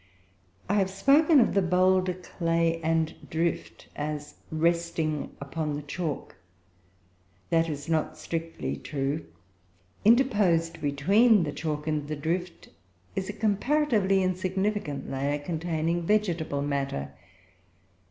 I 0.67 0.73
have 0.77 0.89
spoken 0.89 1.39
of 1.39 1.53
the 1.53 1.61
boulder 1.61 2.15
clay 2.15 2.81
and 2.81 3.13
drift 3.29 3.87
as 3.95 4.33
resting 4.51 5.35
upon 5.39 5.75
the 5.75 5.83
chalk. 5.83 6.37
That 7.51 7.69
is 7.69 7.87
not 7.87 8.17
strictly 8.17 8.77
true. 8.77 9.27
Interposed 10.03 10.81
between 10.81 11.43
the 11.43 11.51
chalk 11.51 11.85
and 11.85 12.07
the 12.07 12.15
drift 12.15 12.69
is 13.15 13.29
a 13.29 13.33
comparatively 13.33 14.23
insignificant 14.23 15.07
layer, 15.11 15.37
containing 15.37 16.01
vegetable 16.07 16.63
matter. 16.63 17.11